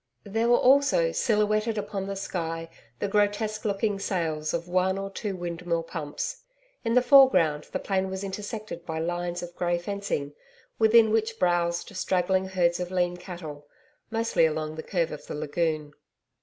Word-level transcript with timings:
There 0.23 0.49
were 0.49 0.57
also 0.57 1.11
silhouetted 1.11 1.77
upon 1.77 2.07
the 2.07 2.15
sky 2.15 2.71
the 2.97 3.07
grotesque 3.07 3.65
looking 3.65 3.99
sails 3.99 4.51
of 4.51 4.67
one 4.67 4.97
or 4.97 5.11
two 5.11 5.35
windmill 5.35 5.83
pumps. 5.83 6.41
In 6.83 6.95
the 6.95 7.03
foreground 7.03 7.65
the 7.71 7.77
plain 7.77 8.09
was 8.09 8.23
intersected 8.23 8.83
by 8.83 8.97
lines 8.97 9.43
of 9.43 9.55
grey 9.55 9.77
fencing, 9.77 10.33
within 10.79 11.11
which 11.11 11.37
browsed 11.37 11.95
straggling 11.95 12.45
herds 12.45 12.79
of 12.79 12.89
lean 12.89 13.15
cattle, 13.15 13.67
mostly 14.09 14.47
along 14.47 14.73
the 14.73 14.81
curve 14.81 15.11
of 15.11 15.27
the 15.27 15.35
lagoon. 15.35 15.93